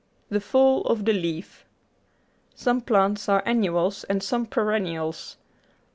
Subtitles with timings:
[0.29, 1.63] The Fall of the Leaf
[2.55, 5.37] Some plants are annuals and some perennials.